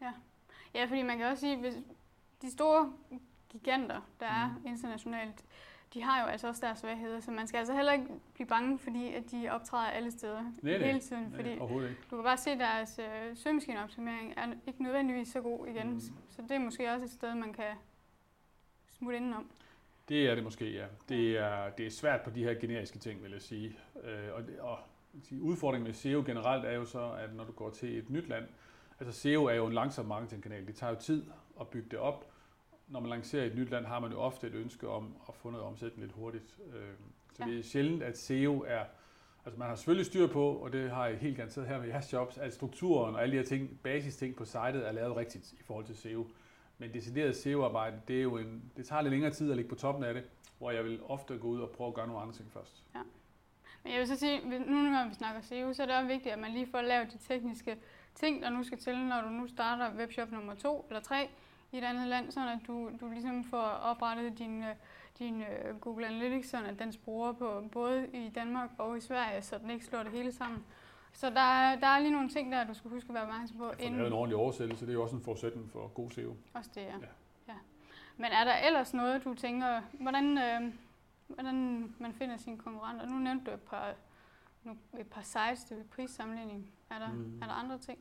Ja. 0.00 0.12
ja, 0.74 0.84
fordi 0.84 1.02
man 1.02 1.18
kan 1.18 1.26
også 1.26 1.40
sige, 1.40 1.60
hvis 1.60 1.74
de 2.42 2.50
store 2.50 2.92
giganter, 3.48 4.00
der 4.20 4.26
er 4.26 4.48
mm. 4.48 4.66
internationalt, 4.66 5.44
de 5.94 6.02
har 6.02 6.22
jo 6.22 6.26
altså 6.26 6.48
også 6.48 6.66
deres 6.66 6.78
svagheder, 6.78 7.20
så 7.20 7.30
man 7.30 7.46
skal 7.46 7.58
altså 7.58 7.74
heller 7.74 7.92
ikke 7.92 8.06
blive 8.34 8.46
bange, 8.46 8.78
fordi 8.78 9.14
at 9.14 9.30
de 9.30 9.48
optræder 9.50 9.90
alle 9.90 10.10
steder 10.10 10.42
nej, 10.62 10.78
hele 10.78 11.00
tiden. 11.00 11.22
Nej, 11.22 11.36
fordi 11.36 11.50
ikke. 11.50 11.96
du 12.10 12.16
kan 12.16 12.22
bare 12.24 12.36
se, 12.36 12.50
at 12.50 12.58
deres 12.58 12.98
øh, 12.98 13.36
søgemaskineoptimering 13.36 14.34
er 14.36 14.46
ikke 14.66 14.82
nødvendigvis 14.82 15.28
så 15.28 15.40
god 15.40 15.66
igen. 15.66 15.90
Mm. 15.90 16.00
Så 16.30 16.42
det 16.42 16.50
er 16.50 16.58
måske 16.58 16.92
også 16.92 17.04
et 17.04 17.10
sted, 17.10 17.34
man 17.34 17.52
kan 17.52 17.74
smutte 18.90 19.16
indenom. 19.16 19.50
Det 20.08 20.30
er 20.30 20.34
det 20.34 20.44
måske, 20.44 20.72
ja. 20.72 20.86
Det 21.08 21.38
er, 21.38 21.70
det 21.70 21.86
er 21.86 21.90
svært 21.90 22.20
på 22.20 22.30
de 22.30 22.44
her 22.44 22.54
generiske 22.54 22.98
ting, 22.98 23.22
vil 23.22 23.30
jeg 23.30 23.42
sige. 23.42 23.78
Øh, 24.04 24.34
og, 24.34 24.42
det, 24.42 24.60
og 24.60 24.78
udfordringen 25.40 25.86
med 25.86 25.94
SEO 25.94 26.22
generelt 26.26 26.64
er 26.64 26.72
jo 26.72 26.84
så, 26.84 27.12
at 27.12 27.34
når 27.34 27.44
du 27.44 27.52
går 27.52 27.70
til 27.70 27.98
et 27.98 28.10
nyt 28.10 28.28
land, 28.28 28.44
altså 29.00 29.20
SEO 29.20 29.44
er 29.44 29.54
jo 29.54 29.66
en 29.66 29.72
langsom 29.72 30.06
marketingkanal. 30.06 30.66
Det 30.66 30.74
tager 30.74 30.92
jo 30.92 30.98
tid 30.98 31.24
at 31.60 31.68
bygge 31.68 31.88
det 31.90 31.98
op, 31.98 32.33
når 32.88 33.00
man 33.00 33.10
lancerer 33.10 33.44
et 33.44 33.56
nyt 33.56 33.70
land, 33.70 33.86
har 33.86 34.00
man 34.00 34.10
jo 34.10 34.18
ofte 34.18 34.46
et 34.46 34.54
ønske 34.54 34.88
om 34.88 35.14
at 35.28 35.34
få 35.34 35.50
noget 35.50 35.66
omsætning 35.66 36.00
lidt 36.00 36.12
hurtigt. 36.12 36.58
Øh, 36.74 36.92
så 37.32 37.44
det 37.44 37.58
er 37.58 37.62
sjældent, 37.62 38.02
at 38.02 38.18
SEO 38.18 38.64
er... 38.68 38.84
Altså 39.46 39.58
man 39.58 39.68
har 39.68 39.76
selvfølgelig 39.76 40.06
styr 40.06 40.26
på, 40.26 40.52
og 40.52 40.72
det 40.72 40.90
har 40.90 41.06
jeg 41.06 41.18
helt 41.18 41.36
garanteret 41.36 41.68
her 41.68 41.78
med 41.78 41.88
jeres 41.88 42.12
jobs, 42.12 42.38
at 42.38 42.54
strukturen 42.54 43.14
og 43.14 43.22
alle 43.22 43.32
de 43.32 43.36
her 43.36 43.46
ting, 43.46 43.80
basisting 43.82 44.36
på 44.36 44.44
sitet 44.44 44.88
er 44.88 44.92
lavet 44.92 45.16
rigtigt 45.16 45.52
i 45.52 45.62
forhold 45.62 45.84
til 45.84 45.96
SEO. 45.96 46.26
Men 46.78 46.94
decideret 46.94 47.36
SEO-arbejde, 47.36 48.00
det, 48.08 48.18
er 48.18 48.22
jo 48.22 48.36
en, 48.36 48.72
det 48.76 48.86
tager 48.86 49.02
lidt 49.02 49.12
længere 49.12 49.32
tid 49.32 49.50
at 49.50 49.56
ligge 49.56 49.68
på 49.68 49.74
toppen 49.74 50.04
af 50.04 50.14
det, 50.14 50.24
hvor 50.58 50.70
jeg 50.70 50.84
vil 50.84 51.00
ofte 51.02 51.38
gå 51.38 51.48
ud 51.48 51.60
og 51.60 51.70
prøve 51.70 51.88
at 51.88 51.94
gøre 51.94 52.06
nogle 52.06 52.22
andre 52.22 52.34
ting 52.34 52.52
først. 52.52 52.84
Ja. 52.94 53.00
Men 53.82 53.92
jeg 53.92 54.00
vil 54.00 54.08
så 54.08 54.16
sige, 54.16 54.48
nu 54.48 54.76
når 54.76 55.08
vi 55.08 55.14
snakker 55.14 55.40
SEO, 55.40 55.72
så 55.72 55.82
er 55.82 55.86
det 55.86 55.96
også 55.96 56.08
vigtigt, 56.08 56.32
at 56.32 56.38
man 56.38 56.50
lige 56.50 56.66
får 56.66 56.80
lavet 56.80 57.12
de 57.12 57.18
tekniske 57.18 57.78
ting, 58.14 58.42
der 58.42 58.50
nu 58.50 58.62
skal 58.62 58.78
til, 58.78 58.98
når 58.98 59.20
du 59.20 59.28
nu 59.28 59.46
starter 59.48 59.96
webshop 59.96 60.30
nummer 60.32 60.54
to 60.54 60.86
eller 60.88 61.00
tre, 61.00 61.28
i 61.74 61.78
et 61.78 61.84
andet 61.84 62.08
land, 62.08 62.30
så 62.30 62.40
at 62.40 62.58
du, 62.66 62.90
du 63.00 63.08
ligesom 63.08 63.44
får 63.44 63.62
oprettet 63.62 64.38
din, 64.38 64.62
øh, 64.62 64.74
din 65.18 65.40
uh, 65.40 65.80
Google 65.80 66.06
Analytics, 66.06 66.48
så 66.48 66.56
at 66.64 66.78
den 66.78 66.92
sporer 66.92 67.32
på 67.32 67.64
både 67.72 68.08
i 68.12 68.28
Danmark 68.34 68.70
og 68.78 68.96
i 68.96 69.00
Sverige, 69.00 69.42
så 69.42 69.58
den 69.58 69.70
ikke 69.70 69.84
slår 69.84 70.02
det 70.02 70.12
hele 70.12 70.32
sammen. 70.32 70.64
Så 71.12 71.30
der 71.30 71.40
er, 71.40 71.80
der 71.80 71.86
er 71.86 71.98
lige 71.98 72.12
nogle 72.12 72.28
ting 72.28 72.52
der, 72.52 72.64
du 72.64 72.74
skal 72.74 72.90
huske 72.90 73.08
at 73.08 73.14
være 73.14 73.22
opmærksom 73.22 73.58
på. 73.58 73.66
Ja, 73.78 73.84
inden... 73.84 74.00
en 74.00 74.12
ordentlig 74.12 74.36
oversættelse, 74.36 74.86
det 74.86 74.90
er 74.90 74.94
jo 74.94 75.02
også 75.02 75.16
en 75.16 75.22
forudsætning 75.22 75.70
for 75.70 75.88
god 75.88 76.10
SEO. 76.10 76.36
Også 76.54 76.70
det, 76.74 76.80
ja. 76.80 76.86
ja. 76.86 77.06
ja. 77.48 77.54
Men 78.16 78.26
er 78.32 78.44
der 78.44 78.56
ellers 78.66 78.94
noget, 78.94 79.24
du 79.24 79.34
tænker, 79.34 79.80
hvordan, 79.92 80.38
øh, 80.38 80.74
hvordan 81.28 81.54
man 81.98 82.12
finder 82.12 82.36
sine 82.36 82.58
konkurrenter? 82.58 83.06
Nu 83.06 83.18
nævnte 83.18 83.50
du 83.50 83.54
et 83.54 83.62
par, 83.62 83.94
nu, 84.64 84.76
et 84.98 85.06
par 85.06 85.22
sites 85.22 85.64
til 85.64 85.84
prissammenligning. 85.90 86.72
Er 86.90 86.98
der, 86.98 87.12
mm. 87.12 87.42
er 87.42 87.46
der 87.46 87.52
andre 87.52 87.78
ting? 87.78 87.98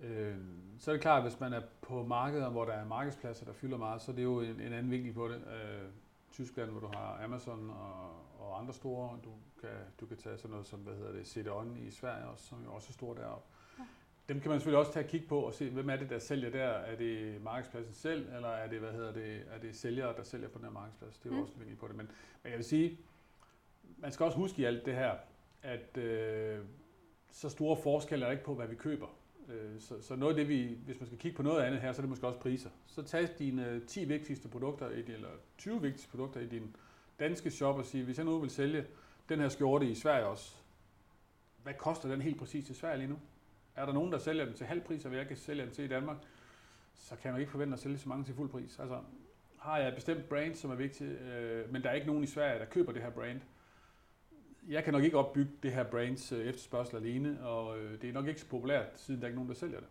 Øh, 0.00 0.36
så 0.78 0.90
er 0.90 0.92
det 0.92 1.02
klart, 1.02 1.24
at 1.24 1.30
hvis 1.30 1.40
man 1.40 1.52
er 1.52 1.62
på 1.82 2.02
markeder, 2.02 2.50
hvor 2.50 2.64
der 2.64 2.72
er 2.72 2.84
markedspladser, 2.84 3.44
der 3.44 3.52
fylder 3.52 3.76
meget, 3.76 4.02
så 4.02 4.12
er 4.12 4.16
det 4.16 4.22
jo 4.22 4.40
en, 4.40 4.60
en 4.60 4.72
anden 4.72 4.90
vinkel 4.90 5.12
på 5.12 5.28
det. 5.28 5.36
Øh, 5.36 5.88
Tyskland, 6.34 6.70
hvor 6.70 6.80
du 6.80 6.86
har 6.86 7.24
Amazon 7.24 7.70
og, 7.70 8.10
og 8.38 8.58
andre 8.60 8.72
store. 8.72 9.18
Du 9.24 9.30
kan, 9.60 9.70
du 10.00 10.06
kan 10.06 10.16
tage 10.16 10.38
sådan 10.38 10.50
noget 10.50 10.66
som, 10.66 10.80
hvad 10.80 10.94
hedder 10.94 11.12
det, 11.12 11.26
CD-ON 11.26 11.76
i 11.76 11.90
Sverige 11.90 12.24
også, 12.24 12.44
som 12.46 12.64
jo 12.64 12.72
også 12.72 12.88
er 12.90 12.92
stor 12.92 13.14
deroppe. 13.14 13.46
Ja. 13.78 13.84
Dem 14.28 14.40
kan 14.40 14.50
man 14.50 14.58
selvfølgelig 14.58 14.78
også 14.78 14.92
tage 14.92 15.04
og 15.04 15.10
kigge 15.10 15.26
på 15.26 15.40
og 15.40 15.54
se, 15.54 15.70
hvem 15.70 15.90
er 15.90 15.96
det, 15.96 16.10
der 16.10 16.18
sælger 16.18 16.50
der? 16.50 16.68
Er 16.68 16.96
det 16.96 17.42
markedspladsen 17.42 17.94
selv, 17.94 18.34
eller 18.34 18.48
er 18.48 18.68
det, 18.68 18.80
hvad 18.80 18.92
hedder 18.92 19.12
det, 19.12 19.42
er 19.50 19.58
det 19.58 19.76
sælgere, 19.76 20.16
der 20.16 20.22
sælger 20.22 20.48
på 20.48 20.58
den 20.58 20.64
her 20.64 20.72
markedsplads? 20.72 21.18
Det 21.18 21.26
er 21.26 21.30
jo 21.30 21.36
mm. 21.36 21.42
også 21.42 21.54
en 21.54 21.60
vinkel 21.60 21.76
på 21.76 21.88
det. 21.88 21.96
Men, 21.96 22.10
men 22.42 22.50
jeg 22.50 22.56
vil 22.56 22.64
sige, 22.64 22.98
man 23.98 24.12
skal 24.12 24.24
også 24.26 24.38
huske 24.38 24.62
i 24.62 24.64
alt 24.64 24.86
det 24.86 24.94
her, 24.94 25.14
at 25.62 25.96
øh, 25.96 26.58
så 27.30 27.48
store 27.48 27.76
forskelle 27.76 28.24
er 28.24 28.28
der 28.28 28.32
ikke 28.32 28.44
på, 28.44 28.54
hvad 28.54 28.66
vi 28.66 28.74
køber. 28.74 29.08
Øh, 29.48 29.80
så, 29.80 30.02
så 30.02 30.16
noget 30.16 30.32
af 30.32 30.36
det, 30.36 30.48
vi, 30.48 30.78
hvis 30.84 31.00
man 31.00 31.06
skal 31.06 31.18
kigge 31.18 31.36
på 31.36 31.42
noget 31.42 31.62
andet 31.62 31.80
her, 31.80 31.92
så 31.92 31.98
er 31.98 32.02
det 32.02 32.08
måske 32.08 32.26
også 32.26 32.38
priser. 32.38 32.70
Så 32.86 33.02
tag 33.02 33.28
dine 33.38 33.68
øh, 33.68 33.86
10 33.86 34.04
vigtigste 34.04 34.48
produkter, 34.48 34.88
eller 34.88 35.28
20 35.58 35.82
vigtigste 35.82 36.10
produkter 36.10 36.40
i 36.40 36.46
din 36.46 36.76
danske 37.18 37.50
shop 37.50 37.76
og 37.76 37.84
sige, 37.84 38.04
hvis 38.04 38.16
jeg 38.16 38.26
nu 38.26 38.38
vil 38.38 38.50
sælge 38.50 38.86
den 39.28 39.40
her 39.40 39.48
skjorte 39.48 39.86
i 39.86 39.94
Sverige 39.94 40.26
også, 40.26 40.54
hvad 41.62 41.74
koster 41.74 42.08
den 42.08 42.22
helt 42.22 42.38
præcis 42.38 42.70
i 42.70 42.74
Sverige 42.74 42.98
lige 42.98 43.08
nu? 43.08 43.18
Er 43.76 43.86
der 43.86 43.92
nogen, 43.92 44.12
der 44.12 44.18
sælger 44.18 44.44
den 44.44 44.54
til 44.54 44.66
halv 44.66 44.80
pris, 44.80 45.04
og 45.04 45.14
jeg 45.14 45.28
kan 45.28 45.36
sælge 45.36 45.62
den 45.62 45.70
til 45.70 45.84
i 45.84 45.88
Danmark, 45.88 46.16
så 46.94 47.16
kan 47.16 47.32
man 47.32 47.40
ikke 47.40 47.52
forvente 47.52 47.74
at 47.74 47.80
sælge 47.80 47.98
så 47.98 48.08
mange 48.08 48.24
til 48.24 48.34
fuld 48.34 48.50
pris. 48.50 48.78
Altså, 48.78 49.00
har 49.58 49.78
jeg 49.78 49.88
et 49.88 49.94
bestemt 49.94 50.28
brand, 50.28 50.54
som 50.54 50.70
er 50.70 50.74
vigtigt, 50.74 51.20
øh, 51.20 51.72
men 51.72 51.82
der 51.82 51.90
er 51.90 51.94
ikke 51.94 52.06
nogen 52.06 52.24
i 52.24 52.26
Sverige, 52.26 52.58
der 52.58 52.64
køber 52.64 52.92
det 52.92 53.02
her 53.02 53.10
brand, 53.10 53.40
jeg 54.68 54.84
kan 54.84 54.92
nok 54.92 55.02
ikke 55.02 55.18
opbygge 55.18 55.50
det 55.62 55.72
her 55.72 55.84
brands 55.84 56.32
øh, 56.32 56.46
efterspørgsel 56.46 56.96
alene, 56.96 57.46
og 57.46 57.78
øh, 57.78 58.02
det 58.02 58.08
er 58.08 58.12
nok 58.12 58.26
ikke 58.26 58.40
så 58.40 58.46
populært, 58.46 58.86
siden 58.94 59.20
der 59.20 59.26
er 59.26 59.28
ikke 59.28 59.38
nogen, 59.38 59.48
der 59.48 59.54
sælger 59.56 59.80
det. 59.80 59.88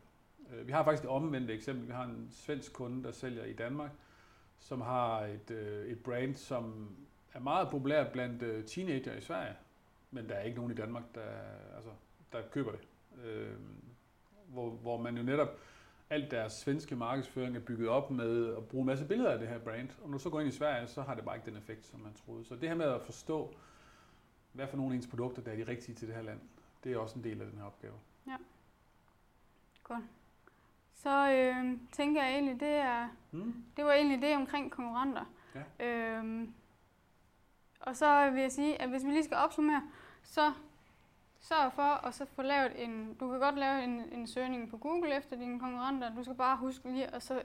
Øh, 0.54 0.68
vi 0.68 0.72
har 0.72 0.84
faktisk 0.84 1.04
det 1.04 1.10
omvendte 1.10 1.54
eksempel. 1.54 1.88
Vi 1.88 1.94
har 1.94 2.04
en 2.04 2.28
svensk 2.32 2.74
kunde, 2.74 3.04
der 3.04 3.12
sælger 3.12 3.44
i 3.44 3.54
Danmark, 3.54 3.92
som 4.60 4.82
har 4.82 5.20
et, 5.20 5.52
et 5.88 6.00
brand, 6.04 6.36
som 6.36 6.90
er 7.34 7.40
meget 7.40 7.70
populært 7.70 8.12
blandt 8.12 8.68
teenager 8.68 9.16
i 9.16 9.22
Sverige, 9.22 9.56
men 10.12 10.30
der 10.30 10.36
er 10.36 10.42
ikke 10.42 10.58
nogen 10.58 10.72
i 10.72 10.76
Danmark, 10.76 11.04
der, 11.16 11.22
altså, 11.76 11.90
der 12.32 12.42
køber 12.52 12.72
det. 12.72 12.80
Hvor, 14.48 14.70
hvor 14.70 15.02
man 15.02 15.18
jo 15.18 15.24
netop, 15.24 15.60
alt 16.10 16.32
deres 16.32 16.54
svenske 16.54 16.96
markedsføring 16.96 17.56
er 17.56 17.60
bygget 17.60 17.90
op 17.90 18.12
med 18.12 18.56
at 18.58 18.66
bruge 18.68 18.82
en 18.82 18.86
masse 18.86 19.06
billeder 19.06 19.32
af 19.32 19.40
det 19.40 19.48
her 19.48 19.60
brand. 19.60 19.90
Og 20.02 20.10
når 20.10 20.18
du 20.18 20.24
så 20.24 20.30
går 20.30 20.40
ind 20.40 20.50
i 20.50 20.58
Sverige, 20.58 20.88
så 20.88 21.02
har 21.02 21.16
det 21.16 21.26
bare 21.26 21.36
ikke 21.36 21.46
den 21.46 21.58
effekt, 21.58 21.86
som 21.86 22.00
man 22.00 22.14
troede. 22.26 22.46
Så 22.46 22.56
det 22.56 22.70
her 22.70 22.76
med 22.76 22.86
at 22.86 23.02
forstå, 23.02 23.56
hvad 24.54 24.68
for 24.68 24.78
nogle 24.78 24.94
af 24.94 24.98
ens 24.98 25.08
produkter, 25.08 25.42
der 25.42 25.52
er 25.52 25.56
de 25.56 25.68
rigtige 25.68 25.96
til 25.96 26.08
det 26.08 26.16
her 26.16 26.24
land. 26.24 26.40
Det 26.84 26.94
er 26.94 26.98
også 26.98 27.20
en 27.20 27.24
del 27.24 27.42
af 27.42 27.48
den 27.48 27.58
her 27.58 27.66
opgave. 27.66 27.94
Ja. 28.28 28.36
Godt. 29.84 30.04
Så 30.94 31.32
øh, 31.32 31.78
tænker 31.92 32.24
jeg 32.24 32.34
egentlig, 32.34 32.60
det 32.60 32.76
er, 32.76 33.08
mm. 33.32 33.64
det 33.78 33.86
var 33.86 33.92
egentlig 33.94 34.22
det 34.22 34.36
omkring 34.36 34.72
konkurrenter. 34.72 35.26
Ja. 35.56 35.88
Øhm, 35.88 36.54
og 37.80 37.96
så 37.96 38.30
vil 38.30 38.42
jeg 38.42 38.52
sige, 38.52 38.82
at 38.82 38.90
hvis 38.90 39.06
vi 39.06 39.10
lige 39.10 39.24
skal 39.24 39.38
opsummere, 39.38 39.82
så 40.24 40.54
sørg 41.40 41.74
for 41.74 42.08
at 42.08 42.14
så 42.14 42.26
få 42.26 42.42
lavet 42.42 42.84
en, 42.84 43.14
du 43.14 43.30
kan 43.30 43.40
godt 43.40 43.58
lave 43.58 43.84
en, 43.84 43.90
en 44.12 44.28
søgning 44.28 44.70
på 44.70 44.78
Google 44.78 45.18
efter 45.18 45.36
dine 45.38 45.60
konkurrenter. 45.60 46.16
Du 46.16 46.24
skal 46.24 46.36
bare 46.36 46.58
huske 46.58 46.92
lige 46.92 47.08
at 47.08 47.24
så 47.24 47.42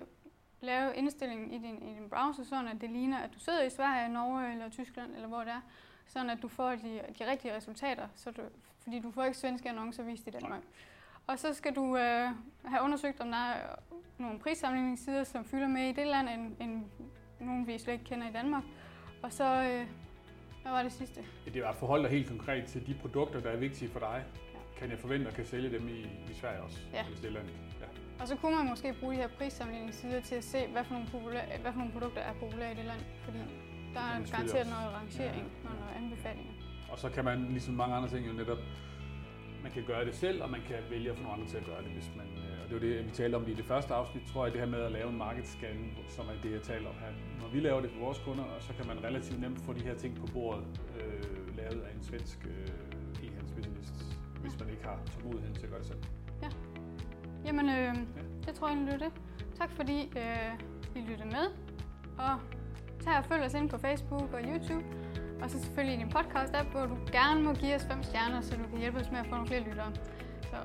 lave 0.60 0.96
indstillingen 0.96 1.50
i 1.50 1.58
din, 1.58 1.82
i 1.82 1.94
din 1.94 2.08
browser, 2.08 2.44
sådan 2.44 2.68
at 2.68 2.80
det 2.80 2.90
ligner, 2.90 3.18
at 3.18 3.34
du 3.34 3.38
sidder 3.38 3.62
i 3.62 3.70
Sverige, 3.70 4.08
Norge 4.08 4.52
eller 4.52 4.68
Tyskland, 4.68 5.14
eller 5.14 5.28
hvor 5.28 5.40
det 5.40 5.48
er 5.48 5.60
sådan 6.08 6.30
at 6.30 6.42
du 6.42 6.48
får 6.48 6.70
de, 6.70 7.00
de 7.18 7.30
rigtige 7.30 7.56
resultater, 7.56 8.08
så 8.14 8.30
du, 8.30 8.42
fordi 8.82 9.00
du 9.00 9.10
får 9.10 9.24
ikke 9.24 9.38
svenske 9.38 9.68
annoncer 9.68 10.02
vist 10.02 10.26
i 10.26 10.30
Danmark. 10.30 10.62
Og 11.26 11.38
så 11.38 11.54
skal 11.54 11.74
du 11.74 11.96
øh, 11.96 12.28
have 12.64 12.82
undersøgt, 12.82 13.20
om 13.20 13.30
der 13.30 13.36
er 13.36 13.76
nogle 14.18 14.38
prissamlingssider, 14.38 15.24
som 15.24 15.44
fylder 15.44 15.68
med 15.68 15.88
i 15.88 15.92
det 15.92 16.06
land, 16.06 16.28
end, 16.28 16.56
end 16.60 16.84
nogen 17.40 17.66
vi 17.66 17.78
slet 17.78 17.92
ikke 17.92 18.04
kender 18.04 18.28
i 18.28 18.32
Danmark. 18.32 18.62
Og 19.22 19.32
så, 19.32 19.44
øh, 19.44 19.86
hvad 20.62 20.72
var 20.72 20.82
det 20.82 20.92
sidste? 20.92 21.20
Det 21.44 21.56
er 21.56 21.68
at 21.68 21.76
forholde 21.76 22.04
dig 22.04 22.12
helt 22.12 22.28
konkret 22.28 22.66
til 22.66 22.86
de 22.86 22.94
produkter, 22.94 23.40
der 23.40 23.50
er 23.50 23.56
vigtige 23.56 23.90
for 23.90 24.00
dig. 24.00 24.24
Ja. 24.54 24.78
Kan 24.78 24.90
jeg 24.90 24.98
forvente 24.98 25.28
at 25.28 25.34
kan 25.34 25.46
sælge 25.46 25.70
dem 25.70 25.88
i, 25.88 26.00
i 26.30 26.34
Sverige 26.34 26.62
også, 26.62 26.78
ja. 26.92 27.04
hvis 27.04 27.20
det 27.20 27.32
landet? 27.32 27.52
Ja. 27.80 27.86
Og 28.20 28.28
så 28.28 28.36
kunne 28.36 28.56
man 28.56 28.68
måske 28.68 28.94
bruge 29.00 29.14
de 29.14 29.18
her 29.18 29.28
prissamlingssider 29.28 30.20
til 30.20 30.34
at 30.34 30.44
se, 30.44 30.66
hvad 30.66 30.84
for 30.84 30.92
nogle, 30.92 31.08
populære, 31.08 31.58
hvad 31.62 31.72
for 31.72 31.78
nogle 31.78 31.92
produkter 31.92 32.20
er 32.20 32.32
populære 32.32 32.72
i 32.72 32.74
det 32.74 32.84
land. 32.84 33.00
Fordi 33.24 33.38
der 33.98 34.04
er 34.14 34.18
garanteret 34.34 34.66
noget 34.76 34.88
rangering 34.98 35.46
ja. 35.52 35.68
og 35.68 35.74
noget 35.80 35.94
anbefalinger. 36.00 36.54
Og 36.92 36.98
så 36.98 37.08
kan 37.14 37.24
man, 37.24 37.38
ligesom 37.56 37.74
mange 37.74 37.94
andre 37.96 38.08
ting, 38.08 38.22
jo 38.26 38.32
netop, 38.32 38.58
man 39.62 39.72
kan 39.72 39.84
gøre 39.86 40.04
det 40.04 40.14
selv, 40.14 40.42
og 40.42 40.50
man 40.50 40.60
kan 40.68 40.76
vælge 40.90 41.10
at 41.10 41.16
få 41.16 41.22
nogle 41.22 41.36
andre 41.36 41.48
til 41.52 41.56
at 41.56 41.66
gøre 41.70 41.82
det, 41.82 41.90
hvis 41.90 42.10
man, 42.16 42.26
øh, 42.26 42.62
og 42.62 42.64
det 42.68 42.74
var 42.74 42.80
det, 42.80 43.04
vi 43.06 43.10
talte 43.10 43.36
om 43.36 43.48
i 43.48 43.54
det 43.54 43.64
første 43.64 43.94
afsnit, 43.94 44.22
tror 44.32 44.44
jeg, 44.44 44.52
det 44.52 44.60
her 44.60 44.68
med 44.68 44.82
at 44.88 44.92
lave 44.92 45.08
en 45.10 45.18
markedsscan, 45.18 45.78
som 46.08 46.24
er 46.28 46.36
det, 46.42 46.50
jeg 46.52 46.62
taler 46.62 46.88
om 46.88 46.94
her. 47.04 47.12
Når 47.40 47.48
vi 47.48 47.60
laver 47.60 47.80
det 47.80 47.90
for 47.90 48.00
vores 48.00 48.18
kunder, 48.18 48.44
så 48.60 48.72
kan 48.74 48.86
man 48.86 49.04
relativt 49.04 49.40
nemt 49.40 49.60
få 49.60 49.72
de 49.72 49.80
her 49.80 49.94
ting 49.94 50.16
på 50.20 50.26
bordet, 50.32 50.64
øh, 50.98 51.56
lavet 51.56 51.80
af 51.86 51.94
en 51.94 52.02
svensk 52.02 52.38
øh, 52.46 53.24
e-handelsspecialist, 53.24 53.96
hvis 54.42 54.58
man 54.60 54.68
ikke 54.70 54.84
har 54.84 54.98
tålmodigheden 55.12 55.54
til 55.54 55.64
at 55.64 55.70
gøre 55.70 55.78
det 55.78 55.86
selv. 55.86 56.02
Ja. 56.42 56.48
Jamen, 57.44 57.68
øh, 57.68 57.74
ja. 58.16 58.22
det 58.46 58.54
tror 58.54 58.68
jeg 58.68 58.76
det 58.76 58.94
er 58.94 58.98
det. 58.98 59.12
Tak 59.58 59.70
fordi 59.70 59.98
øh, 60.16 60.52
I 60.96 61.00
lyttede 61.00 61.28
med, 61.28 61.46
og 62.18 62.38
Tag 63.04 63.18
og 63.18 63.24
følg 63.24 63.42
os 63.42 63.54
ind 63.54 63.68
på 63.68 63.78
Facebook 63.78 64.32
og 64.32 64.40
YouTube. 64.42 64.84
Og 65.42 65.50
så 65.50 65.58
selvfølgelig 65.60 65.96
i 65.96 65.98
din 66.02 66.12
podcast-app, 66.16 66.68
hvor 66.70 66.86
du 66.86 66.96
gerne 67.12 67.42
må 67.42 67.52
give 67.52 67.74
os 67.74 67.84
5 67.84 68.02
stjerner, 68.02 68.40
så 68.40 68.56
du 68.56 68.68
kan 68.70 68.78
hjælpe 68.78 68.98
os 69.00 69.10
med 69.10 69.18
at 69.18 69.26
få 69.26 69.30
nogle 69.30 69.46
flere 69.46 69.60
lyttere. 69.60 69.92
Så 70.42 70.56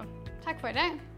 tak 0.46 0.60
for 0.60 0.68
i 0.68 0.74
dag. 0.74 1.13